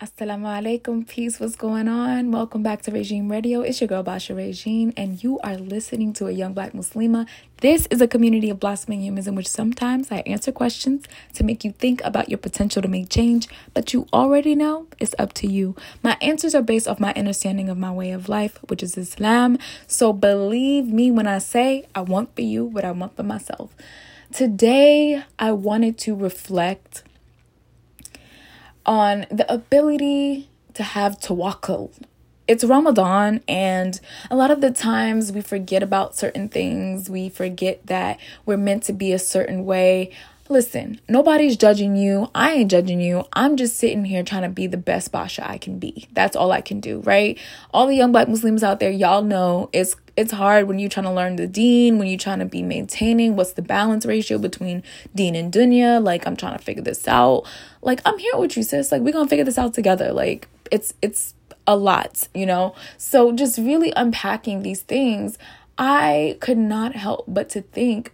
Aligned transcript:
Assalamu 0.00 0.46
alaikum, 0.46 1.08
peace. 1.08 1.40
What's 1.40 1.56
going 1.56 1.88
on? 1.88 2.30
Welcome 2.30 2.62
back 2.62 2.82
to 2.82 2.92
Regime 2.92 3.28
Radio. 3.28 3.62
It's 3.62 3.80
your 3.80 3.88
girl 3.88 4.04
Basha 4.04 4.32
Regime, 4.32 4.92
and 4.96 5.20
you 5.24 5.40
are 5.40 5.56
listening 5.56 6.12
to 6.12 6.28
a 6.28 6.30
young 6.30 6.52
black 6.52 6.72
Muslima. 6.72 7.26
This 7.62 7.88
is 7.90 8.00
a 8.00 8.06
community 8.06 8.48
of 8.48 8.60
blossoming 8.60 9.02
humans 9.02 9.26
in 9.26 9.34
which 9.34 9.48
sometimes 9.48 10.12
I 10.12 10.18
answer 10.18 10.52
questions 10.52 11.04
to 11.34 11.42
make 11.42 11.64
you 11.64 11.72
think 11.72 12.00
about 12.04 12.28
your 12.28 12.38
potential 12.38 12.80
to 12.80 12.86
make 12.86 13.08
change, 13.08 13.48
but 13.74 13.92
you 13.92 14.06
already 14.12 14.54
know 14.54 14.86
it's 15.00 15.16
up 15.18 15.32
to 15.32 15.48
you. 15.48 15.74
My 16.00 16.16
answers 16.22 16.54
are 16.54 16.62
based 16.62 16.86
off 16.86 17.00
my 17.00 17.12
understanding 17.14 17.68
of 17.68 17.76
my 17.76 17.90
way 17.90 18.12
of 18.12 18.28
life, 18.28 18.56
which 18.68 18.84
is 18.84 18.96
Islam. 18.96 19.58
So 19.88 20.12
believe 20.12 20.86
me 20.86 21.10
when 21.10 21.26
I 21.26 21.38
say 21.38 21.88
I 21.96 22.02
want 22.02 22.36
for 22.36 22.42
you 22.42 22.64
what 22.64 22.84
I 22.84 22.92
want 22.92 23.16
for 23.16 23.24
myself. 23.24 23.74
Today, 24.32 25.24
I 25.40 25.50
wanted 25.50 25.98
to 25.98 26.14
reflect 26.14 27.02
on 28.88 29.26
the 29.30 29.50
ability 29.52 30.48
to 30.72 30.82
have 30.82 31.20
tawakkul. 31.20 31.92
It's 32.48 32.64
Ramadan, 32.64 33.42
and 33.46 34.00
a 34.30 34.34
lot 34.34 34.50
of 34.50 34.62
the 34.62 34.70
times 34.70 35.30
we 35.30 35.42
forget 35.42 35.82
about 35.82 36.16
certain 36.16 36.48
things. 36.48 37.10
We 37.10 37.28
forget 37.28 37.86
that 37.86 38.18
we're 38.46 38.56
meant 38.56 38.84
to 38.84 38.94
be 38.94 39.12
a 39.12 39.18
certain 39.18 39.66
way. 39.66 40.10
Listen, 40.50 40.98
nobody's 41.08 41.58
judging 41.58 41.94
you. 41.94 42.30
I 42.34 42.52
ain't 42.52 42.70
judging 42.70 43.02
you. 43.02 43.24
I'm 43.34 43.56
just 43.56 43.76
sitting 43.76 44.06
here 44.06 44.22
trying 44.22 44.42
to 44.42 44.48
be 44.48 44.66
the 44.66 44.78
best 44.78 45.12
Basha 45.12 45.48
I 45.48 45.58
can 45.58 45.78
be. 45.78 46.08
That's 46.12 46.34
all 46.34 46.52
I 46.52 46.62
can 46.62 46.80
do, 46.80 47.00
right? 47.00 47.38
All 47.74 47.86
the 47.86 47.94
young 47.94 48.12
black 48.12 48.28
Muslims 48.28 48.62
out 48.62 48.80
there, 48.80 48.90
y'all 48.90 49.22
know 49.22 49.68
it's 49.74 49.94
it's 50.16 50.32
hard 50.32 50.66
when 50.66 50.78
you're 50.78 50.88
trying 50.88 51.04
to 51.04 51.12
learn 51.12 51.36
the 51.36 51.46
deen, 51.46 51.98
when 51.98 52.08
you're 52.08 52.18
trying 52.18 52.38
to 52.38 52.46
be 52.46 52.62
maintaining 52.62 53.36
what's 53.36 53.52
the 53.52 53.62
balance 53.62 54.06
ratio 54.06 54.38
between 54.38 54.82
deen 55.14 55.36
and 55.36 55.52
dunya. 55.52 56.02
Like 56.02 56.26
I'm 56.26 56.34
trying 56.34 56.56
to 56.56 56.64
figure 56.64 56.82
this 56.82 57.06
out. 57.06 57.44
Like 57.82 58.00
I'm 58.06 58.18
here 58.18 58.36
with 58.36 58.56
you, 58.56 58.62
sis. 58.62 58.90
Like 58.90 59.02
we're 59.02 59.12
gonna 59.12 59.28
figure 59.28 59.44
this 59.44 59.58
out 59.58 59.74
together. 59.74 60.12
Like 60.12 60.48
it's 60.72 60.94
it's 61.02 61.34
a 61.66 61.76
lot, 61.76 62.26
you 62.34 62.46
know? 62.46 62.74
So 62.96 63.32
just 63.32 63.58
really 63.58 63.92
unpacking 63.96 64.62
these 64.62 64.80
things, 64.80 65.36
I 65.76 66.38
could 66.40 66.58
not 66.58 66.94
help 66.96 67.26
but 67.28 67.50
to 67.50 67.60
think 67.60 68.12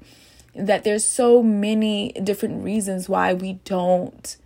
that 0.54 0.84
there's 0.84 1.04
so 1.04 1.42
many 1.42 2.12
different 2.22 2.64
reasons 2.64 3.08
why 3.08 3.34
we 3.34 3.54
don't 3.64 4.36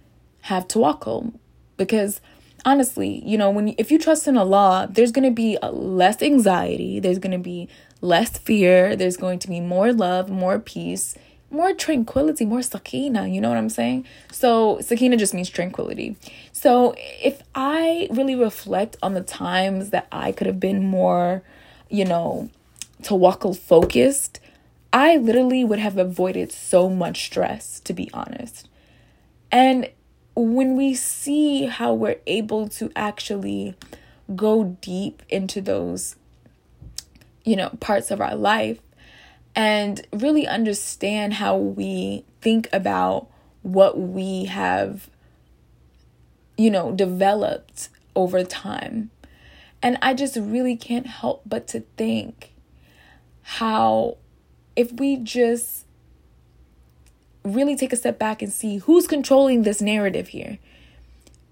have 0.43 0.67
tawakkul 0.67 1.33
because 1.77 2.21
honestly 2.65 3.23
you 3.25 3.37
know 3.37 3.51
when 3.51 3.75
if 3.79 3.91
you 3.91 3.99
trust 3.99 4.27
in 4.27 4.37
allah 4.37 4.89
there's 4.91 5.13
going 5.13 5.25
to 5.25 5.35
be 5.35 5.59
less 5.63 6.23
anxiety 6.23 6.99
there's 6.99 7.19
going 7.19 7.33
to 7.33 7.39
be 7.39 7.69
less 8.01 8.39
fear 8.39 8.97
there's 8.97 9.17
going 9.17 9.39
to 9.39 9.49
be 9.49 9.61
more 9.61 9.93
love 9.93 10.29
more 10.31 10.59
peace 10.59 11.15
more 11.51 11.73
tranquility 11.73 12.45
more 12.45 12.63
sakina 12.63 13.27
you 13.27 13.41
know 13.41 13.49
what 13.49 13.59
i'm 13.59 13.71
saying? 13.71 14.05
So 14.31 14.81
sakina 14.81 15.17
just 15.17 15.33
means 15.35 15.49
tranquility. 15.49 16.17
So 16.53 16.95
if 16.99 17.43
i 17.55 18.09
really 18.11 18.35
reflect 18.35 18.97
on 19.03 19.15
the 19.15 19.23
times 19.23 19.91
that 19.91 20.07
i 20.13 20.33
could 20.33 20.47
have 20.47 20.61
been 20.61 20.85
more 20.87 21.43
you 21.89 22.05
know 22.05 22.51
tawakkul 23.03 23.57
focused 23.57 24.41
I 24.93 25.17
literally 25.17 25.65
would 25.65 25.79
have 25.79 25.99
avoided 25.99 26.51
so 26.51 26.89
much 26.89 27.27
stress, 27.27 27.81
to 27.81 27.93
be 27.93 28.11
honest. 28.13 28.69
And 29.51 29.91
when 30.35 30.77
we 30.77 30.95
see 30.95 31.67
how 31.67 31.93
we're 31.93 32.21
able 32.27 32.69
to 32.69 32.91
actually 32.95 33.75
go 34.35 34.77
deep 34.81 35.23
into 35.29 35.61
those, 35.61 36.17
you 37.45 37.57
know, 37.57 37.71
parts 37.81 38.11
of 38.11 38.21
our 38.21 38.35
life 38.35 38.81
and 39.55 40.07
really 40.13 40.47
understand 40.47 41.35
how 41.35 41.57
we 41.57 42.25
think 42.41 42.69
about 42.73 43.29
what 43.63 43.99
we 43.99 44.45
have, 44.45 45.11
you 46.57 46.71
know, 46.71 46.93
developed 46.93 47.89
over 48.15 48.45
time. 48.45 49.11
And 49.83 49.99
I 50.01 50.15
just 50.15 50.37
really 50.37 50.77
can't 50.77 51.07
help 51.07 51.43
but 51.47 51.67
to 51.69 51.81
think 51.97 52.53
how 53.43 54.19
if 54.79 54.93
we 54.93 55.17
just 55.17 55.85
really 57.43 57.75
take 57.75 57.93
a 57.93 57.97
step 57.97 58.17
back 58.17 58.43
and 58.43 58.53
see 58.53 58.79
who's 58.79 59.09
controlling 59.09 59.63
this 59.63 59.83
narrative 59.83 60.29
here. 60.29 60.59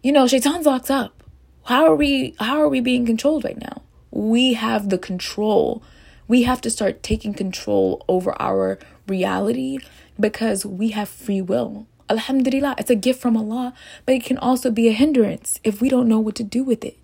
You 0.02 0.12
know, 0.12 0.28
Shaitan's 0.28 0.64
locked 0.64 0.90
up. 0.90 1.24
How 1.64 1.84
are 1.86 1.96
we 1.96 2.36
how 2.38 2.60
are 2.60 2.68
we 2.68 2.80
being 2.80 3.04
controlled 3.04 3.44
right 3.44 3.60
now? 3.60 3.82
We 4.12 4.54
have 4.54 4.90
the 4.90 4.98
control. 4.98 5.82
We 6.28 6.44
have 6.44 6.60
to 6.60 6.70
start 6.70 7.02
taking 7.02 7.34
control 7.34 8.04
over 8.08 8.40
our 8.40 8.78
reality 9.08 9.78
because 10.18 10.64
we 10.64 10.90
have 10.90 11.08
free 11.08 11.40
will. 11.40 11.88
Alhamdulillah, 12.08 12.76
it's 12.78 12.90
a 12.90 12.94
gift 12.94 13.20
from 13.20 13.36
Allah, 13.36 13.74
but 14.04 14.14
it 14.14 14.24
can 14.24 14.38
also 14.38 14.70
be 14.70 14.86
a 14.86 14.92
hindrance 14.92 15.58
if 15.64 15.80
we 15.80 15.88
don't 15.88 16.08
know 16.08 16.20
what 16.20 16.36
to 16.36 16.44
do 16.44 16.62
with 16.62 16.84
it. 16.84 16.96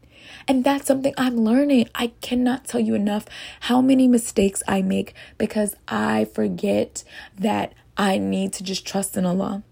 And 0.49 0.65
that's 0.65 0.87
something 0.87 1.15
I'm 1.17 1.37
learning. 1.37 1.89
I 1.95 2.09
cannot 2.21 2.65
tell 2.65 2.81
you 2.81 2.95
enough 2.95 3.27
how 3.61 3.81
many 3.81 4.09
mistakes 4.09 4.63
I 4.67 4.83
make 4.83 5.15
because 5.39 5.77
I 5.89 6.25
forget 6.25 7.05
that 7.39 7.73
I 7.97 8.19
need 8.19 8.53
to 8.55 8.65
just 8.65 8.87
trust 8.87 9.17
in 9.17 9.25
Allah. 9.27 9.63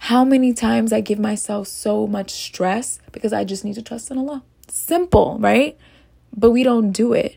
How 0.00 0.24
many 0.24 0.52
times 0.52 0.92
I 0.92 1.00
give 1.00 1.18
myself 1.18 1.68
so 1.68 2.06
much 2.06 2.30
stress 2.30 2.98
because 3.12 3.32
I 3.32 3.44
just 3.44 3.64
need 3.64 3.74
to 3.74 3.82
trust 3.82 4.10
in 4.10 4.18
Allah. 4.18 4.42
Simple, 4.68 5.36
right? 5.38 5.76
But 6.36 6.50
we 6.50 6.62
don't 6.64 6.90
do 6.90 7.12
it. 7.12 7.36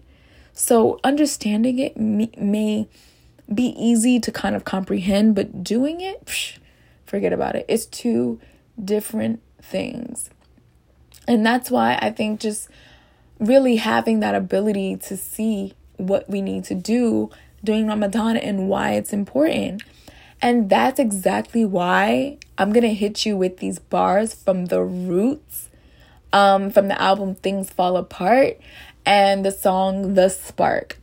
So 0.53 1.00
understanding 1.03 1.79
it 1.79 1.97
may 1.97 2.88
be 3.53 3.75
easy 3.78 4.19
to 4.22 4.31
kind 4.31 4.56
of 4.56 4.63
comprehend, 4.63 5.35
but 5.35 5.63
doing 5.63 6.02
it, 6.02 6.25
psh, 6.25 6.57
forget 7.06 7.34
about 7.34 7.56
it. 7.56 7.66
It's 7.67 7.85
two 7.85 8.40
different 8.84 9.41
things. 9.62 10.29
And 11.28 11.46
that's 11.46 11.72
why 11.72 11.97
I 12.02 12.12
think 12.12 12.40
just 12.40 12.69
really 13.40 13.78
having 13.78 14.19
that 14.22 14.36
ability 14.36 14.97
to 14.97 15.18
see 15.18 15.74
what 15.97 16.30
we 16.30 16.41
need 16.41 16.63
to 16.66 16.75
do 16.75 17.30
during 17.63 17.88
Ramadan 17.88 18.38
and 18.38 18.69
why 18.69 18.91
it's 18.91 19.13
important. 19.13 19.84
And 20.41 20.69
that's 20.69 21.00
exactly 21.00 21.66
why 21.66 22.38
I'm 22.58 22.72
going 22.72 22.84
to 22.84 22.94
hit 22.94 23.25
you 23.25 23.35
with 23.38 23.58
these 23.58 23.80
bars 23.80 24.34
from 24.34 24.68
the 24.68 24.81
roots 24.84 25.69
um, 26.35 26.69
from 26.69 26.90
the 26.90 27.02
album 27.02 27.35
Things 27.35 27.69
Fall 27.69 27.96
Apart 27.96 28.59
and 29.06 29.46
the 29.46 29.52
song 29.52 30.16
The 30.16 30.30
Spark. 30.30 31.00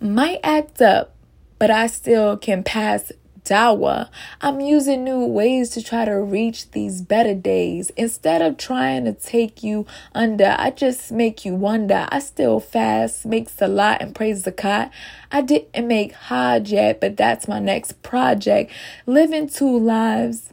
Might 0.00 0.40
act 0.42 0.82
up, 0.82 1.14
but 1.58 1.70
I 1.70 1.86
still 1.86 2.36
can 2.36 2.62
pass 2.64 3.12
I'm 3.50 4.60
using 4.60 5.04
new 5.04 5.24
ways 5.24 5.70
to 5.70 5.82
try 5.82 6.04
to 6.04 6.20
reach 6.20 6.70
these 6.72 7.02
better 7.02 7.34
days. 7.34 7.90
Instead 7.90 8.42
of 8.42 8.56
trying 8.56 9.04
to 9.04 9.12
take 9.12 9.62
you 9.62 9.86
under, 10.14 10.56
I 10.58 10.70
just 10.70 11.12
make 11.12 11.44
you 11.44 11.54
wonder. 11.54 12.06
I 12.10 12.18
still 12.18 12.60
fast, 12.60 13.24
make 13.24 13.48
salat 13.48 14.02
and 14.02 14.14
praise 14.14 14.44
zakat. 14.44 14.90
I 15.30 15.42
didn't 15.42 15.86
make 15.86 16.12
hajj 16.12 16.72
yet, 16.72 17.00
but 17.00 17.16
that's 17.16 17.48
my 17.48 17.58
next 17.58 18.02
project. 18.02 18.72
Living 19.06 19.48
two 19.48 19.78
lives, 19.78 20.52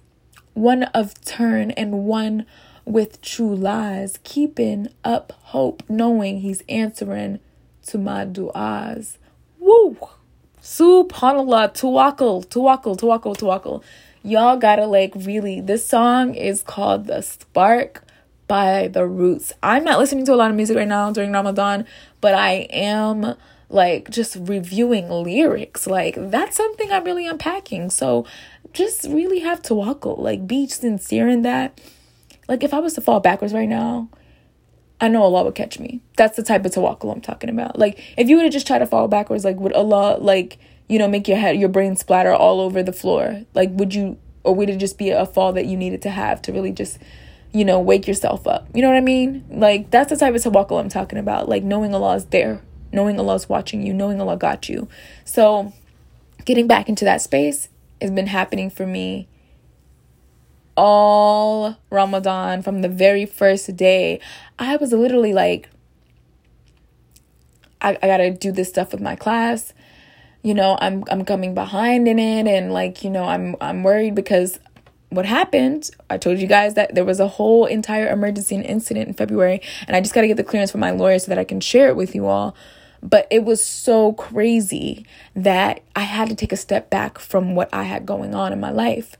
one 0.53 0.83
of 0.83 1.19
turn 1.25 1.71
and 1.71 2.05
one 2.05 2.45
with 2.85 3.21
true 3.21 3.55
lies. 3.55 4.19
Keeping 4.23 4.87
up 5.03 5.33
hope, 5.45 5.83
knowing 5.89 6.41
he's 6.41 6.63
answering 6.69 7.39
to 7.87 7.97
my 7.97 8.25
du'as. 8.25 9.17
Woo! 9.59 9.97
Subhanallah, 10.63 11.75
tawakkul, 11.75 12.47
tawakkul, 12.47 12.95
tawakkul, 12.95 13.35
tawakkul. 13.35 13.83
Y'all 14.23 14.55
gotta 14.55 14.85
like 14.85 15.11
really, 15.13 15.59
this 15.59 15.85
song 15.85 16.35
is 16.35 16.63
called 16.63 17.05
The 17.05 17.19
Spark 17.19 18.05
by 18.47 18.87
The 18.87 19.05
Roots. 19.05 19.51
I'm 19.61 19.83
not 19.83 19.99
listening 19.99 20.23
to 20.27 20.33
a 20.33 20.39
lot 20.39 20.51
of 20.51 20.55
music 20.55 20.77
right 20.77 20.87
now 20.87 21.11
during 21.11 21.33
Ramadan, 21.33 21.85
but 22.21 22.33
I 22.33 22.67
am 22.71 23.35
like 23.67 24.09
just 24.09 24.37
reviewing 24.39 25.09
lyrics. 25.09 25.85
Like 25.85 26.15
that's 26.17 26.55
something 26.55 26.89
I'm 26.93 27.03
really 27.03 27.27
unpacking. 27.27 27.89
So 27.89 28.25
just 28.71 29.03
really 29.03 29.39
have 29.39 29.61
tawakkul, 29.61 30.17
like 30.17 30.47
be 30.47 30.65
sincere 30.67 31.27
in 31.27 31.41
that. 31.41 31.77
Like 32.47 32.63
if 32.63 32.73
I 32.73 32.79
was 32.79 32.93
to 32.93 33.01
fall 33.01 33.19
backwards 33.19 33.53
right 33.53 33.67
now, 33.67 34.07
I 35.01 35.07
know 35.07 35.23
Allah 35.23 35.43
would 35.43 35.55
catch 35.55 35.79
me. 35.79 36.01
That's 36.17 36.37
the 36.37 36.43
type 36.43 36.65
of 36.65 36.71
tawakkul 36.71 37.11
I'm 37.11 37.21
talking 37.21 37.49
about. 37.49 37.77
Like 37.77 37.99
if 38.17 38.29
you 38.29 38.37
were 38.37 38.43
to 38.43 38.49
just 38.49 38.67
try 38.67 38.77
to 38.77 38.85
fall 38.85 39.07
backwards, 39.07 39.43
like 39.43 39.57
would 39.57 39.73
Allah 39.73 40.17
like 40.19 40.57
you 40.87 40.99
know 40.99 41.07
make 41.07 41.27
your 41.27 41.37
head 41.37 41.57
your 41.57 41.69
brain 41.69 41.95
splatter 41.95 42.33
all 42.33 42.61
over 42.61 42.81
the 42.81 42.93
floor? 42.93 43.43
Like 43.53 43.69
would 43.73 43.93
you 43.93 44.17
or 44.43 44.55
would 44.55 44.69
it 44.69 44.77
just 44.77 44.97
be 44.97 45.09
a 45.09 45.25
fall 45.25 45.53
that 45.53 45.65
you 45.65 45.77
needed 45.77 46.01
to 46.03 46.09
have 46.09 46.41
to 46.43 46.53
really 46.53 46.71
just 46.71 46.99
you 47.51 47.65
know 47.65 47.79
wake 47.79 48.07
yourself 48.07 48.47
up? 48.47 48.67
You 48.73 48.81
know 48.81 48.89
what 48.89 48.97
I 48.97 49.01
mean? 49.01 49.43
Like 49.49 49.91
that's 49.91 50.09
the 50.09 50.17
type 50.17 50.35
of 50.35 50.41
tawakkul 50.41 50.79
I'm 50.79 50.89
talking 50.89 51.19
about. 51.19 51.49
Like 51.49 51.63
knowing 51.63 51.93
Allah 51.93 52.15
is 52.15 52.25
there, 52.25 52.61
knowing 52.91 53.19
Allah's 53.19 53.49
watching 53.49 53.85
you, 53.85 53.93
knowing 53.93 54.21
Allah 54.21 54.37
got 54.37 54.69
you. 54.69 54.87
So 55.25 55.73
getting 56.45 56.67
back 56.67 56.87
into 56.87 57.05
that 57.05 57.21
space 57.21 57.69
has 58.01 58.11
been 58.11 58.27
happening 58.27 58.69
for 58.69 58.85
me 58.85 59.27
all 60.75 61.77
Ramadan 61.89 62.61
from 62.61 62.81
the 62.81 62.89
very 62.89 63.25
first 63.25 63.75
day. 63.75 64.19
I 64.57 64.75
was 64.77 64.91
literally 64.91 65.33
like, 65.33 65.69
I, 67.81 67.97
I 68.01 68.07
gotta 68.07 68.31
do 68.31 68.51
this 68.51 68.69
stuff 68.69 68.91
with 68.91 69.01
my 69.01 69.15
class. 69.15 69.73
You 70.41 70.53
know, 70.53 70.77
I'm 70.81 71.03
I'm 71.09 71.25
coming 71.25 71.53
behind 71.53 72.07
in 72.07 72.19
it 72.19 72.47
and 72.47 72.73
like, 72.73 73.03
you 73.03 73.09
know, 73.09 73.23
I'm 73.23 73.55
I'm 73.61 73.83
worried 73.83 74.15
because 74.15 74.59
what 75.13 75.25
happened, 75.25 75.91
I 76.09 76.17
told 76.17 76.39
you 76.39 76.47
guys 76.47 76.73
that 76.73 76.95
there 76.95 77.05
was 77.05 77.19
a 77.19 77.27
whole 77.27 77.65
entire 77.65 78.07
emergency 78.07 78.55
and 78.55 78.65
incident 78.65 79.07
in 79.07 79.13
February, 79.13 79.61
and 79.87 79.95
I 79.95 80.01
just 80.01 80.13
got 80.13 80.21
to 80.21 80.27
get 80.27 80.37
the 80.37 80.43
clearance 80.43 80.71
from 80.71 80.81
my 80.81 80.91
lawyer 80.91 81.19
so 81.19 81.27
that 81.27 81.37
I 81.37 81.43
can 81.43 81.59
share 81.59 81.87
it 81.87 81.95
with 81.95 82.15
you 82.15 82.25
all. 82.25 82.55
But 83.03 83.27
it 83.29 83.43
was 83.43 83.63
so 83.63 84.13
crazy 84.13 85.05
that 85.35 85.81
I 85.95 86.01
had 86.01 86.29
to 86.29 86.35
take 86.35 86.51
a 86.51 86.57
step 86.57 86.89
back 86.89 87.19
from 87.19 87.53
what 87.53 87.69
I 87.73 87.83
had 87.83 88.05
going 88.05 88.33
on 88.33 88.53
in 88.53 88.59
my 88.59 88.71
life. 88.71 89.17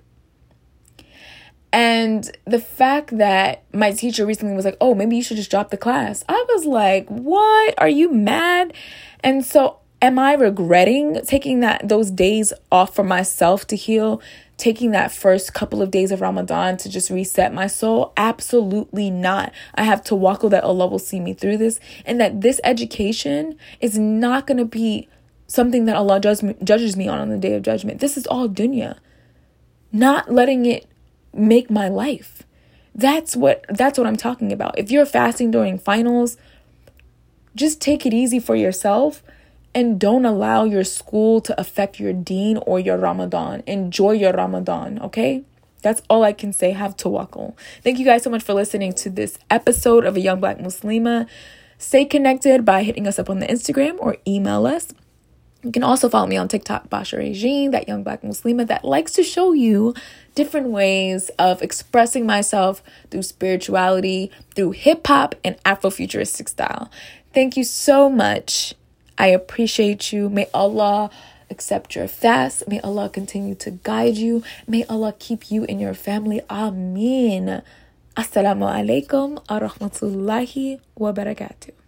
And 1.74 2.30
the 2.46 2.60
fact 2.60 3.18
that 3.18 3.64
my 3.74 3.92
teacher 3.92 4.28
recently 4.28 4.56
was 4.56 4.64
like, 4.64 4.78
oh, 4.80 4.94
maybe 4.94 5.16
you 5.16 5.24
should 5.24 5.38
just 5.38 5.50
drop 5.50 5.72
the 5.72 5.78
class. 5.78 6.24
I 6.30 6.46
was 6.50 6.66
like, 6.66 7.08
what? 7.08 7.74
Are 7.80 7.90
you 7.90 8.14
mad? 8.14 8.76
And 9.24 9.44
so 9.44 9.80
am 10.00 10.20
I 10.20 10.34
regretting 10.34 11.20
taking 11.26 11.62
that 11.62 11.90
those 11.90 12.12
days 12.12 12.54
off 12.72 12.94
for 12.96 13.04
myself 13.04 13.66
to 13.68 13.76
heal? 13.76 14.22
Taking 14.58 14.92
that 14.92 15.12
first 15.12 15.56
couple 15.56 15.82
of 15.82 15.90
days 15.90 16.12
of 16.12 16.22
Ramadan 16.22 16.78
to 16.78 16.90
just 16.90 17.10
reset 17.10 17.52
my 17.56 17.66
soul? 17.66 18.14
Absolutely 18.18 19.10
not. 19.10 19.52
I 19.74 19.84
have 19.84 20.04
to 20.04 20.14
tawakkul 20.14 20.52
that 20.52 20.64
oh, 20.64 20.68
Allah 20.68 20.86
will 20.86 21.00
see 21.00 21.20
me 21.20 21.34
through 21.34 21.58
this 21.58 21.80
and 22.06 22.22
that 22.22 22.42
this 22.42 22.62
education 22.64 23.58
is 23.82 23.98
not 23.98 24.46
going 24.46 24.60
to 24.60 24.66
be 24.66 25.10
something 25.48 25.86
that 25.86 25.96
Allah 25.96 26.20
judges 26.20 26.54
judges 26.64 26.96
me 26.96 27.08
on 27.08 27.18
on 27.18 27.30
the 27.30 27.38
day 27.40 27.56
of 27.56 27.64
judgment. 27.64 28.00
This 28.00 28.16
is 28.16 28.28
all 28.28 28.48
dunya. 28.48 29.00
Not 29.92 30.32
letting 30.32 30.68
it 30.68 30.86
make 31.34 31.70
my 31.70 31.88
life. 31.90 32.44
That's 32.96 33.36
what 33.36 33.66
that's 33.70 33.98
what 33.98 34.08
I'm 34.08 34.18
talking 34.18 34.52
about. 34.52 34.78
If 34.78 34.92
you're 34.92 35.06
fasting 35.06 35.52
during 35.52 35.80
finals, 35.80 36.38
just 37.56 37.82
take 37.82 38.06
it 38.06 38.14
easy 38.14 38.40
for 38.40 38.56
yourself 38.56 39.24
and 39.76 40.00
don't 40.00 40.26
allow 40.26 40.64
your 40.64 40.84
school 40.84 41.42
to 41.42 41.60
affect 41.60 42.00
your 42.00 42.14
deen 42.14 42.58
or 42.58 42.80
your 42.80 42.98
Ramadan. 42.98 43.64
Enjoy 43.66 44.12
your 44.12 44.32
Ramadan, 44.32 45.00
okay? 45.00 45.44
That's 45.82 46.02
all 46.10 46.24
I 46.24 46.34
can 46.34 46.54
say. 46.54 46.72
Have 46.72 46.96
tawakkul. 46.96 47.56
Thank 47.84 48.00
you 48.00 48.06
guys 48.06 48.24
so 48.24 48.30
much 48.30 48.44
for 48.44 48.54
listening 48.54 48.94
to 48.94 49.10
this 49.10 49.38
episode 49.50 50.06
of 50.06 50.16
A 50.16 50.20
Young 50.20 50.40
Black 50.40 50.60
Muslima. 50.60 51.28
Stay 51.78 52.06
connected 52.06 52.64
by 52.64 52.84
hitting 52.84 53.08
us 53.08 53.20
up 53.20 53.30
on 53.30 53.40
the 53.40 53.48
Instagram 53.48 53.98
or 54.00 54.18
email 54.26 54.66
us. 54.66 54.94
You 55.64 55.72
can 55.72 55.84
also 55.84 56.10
follow 56.10 56.28
me 56.28 56.36
on 56.36 56.50
TikTok, 56.50 56.90
Basha 56.90 57.16
Regine, 57.18 57.72
that 57.72 57.88
young 57.88 58.04
black 58.04 58.22
Muslima 58.22 58.68
that 58.68 58.84
likes 58.84 59.14
to 59.14 59.24
show 59.24 59.54
you 59.54 59.96
different 60.36 60.68
ways 60.68 61.30
of 61.40 61.62
expressing 61.62 62.26
myself 62.26 62.84
through 63.10 63.24
spirituality, 63.24 64.30
through 64.56 64.72
hip 64.72 65.08
hop 65.08 65.36
and 65.44 65.56
Afrofuturistic 65.64 66.50
style. 66.50 66.92
Thank 67.34 67.56
you 67.56 67.64
so 67.64 68.10
much. 68.10 68.74
I 69.18 69.28
appreciate 69.28 70.12
you. 70.12 70.30
May 70.30 70.48
Allah 70.54 71.10
accept 71.50 71.96
your 71.96 72.10
fast. 72.10 72.68
May 72.68 72.82
Allah 72.82 73.08
continue 73.10 73.56
to 73.56 73.72
guide 73.72 74.18
you. 74.18 74.44
May 74.68 74.84
Allah 74.86 75.14
keep 75.18 75.50
you 75.50 75.64
and 75.66 75.80
your 75.80 75.94
family. 75.94 76.42
Amin. 76.50 77.62
Assalamu 78.18 78.68
alaikum 78.68 79.40
wa 79.50 79.60
rahmatullahi 79.60 80.82
wa 80.98 81.14
barakatuh. 81.14 81.83